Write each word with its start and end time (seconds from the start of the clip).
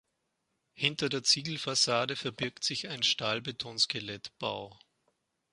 Hinter 0.73 1.09
der 1.09 1.21
Ziegelfassade 1.21 2.15
verbirgt 2.15 2.63
sich 2.63 2.87
ein 2.87 3.03
Stahlbetonskelettbau. 3.03 4.79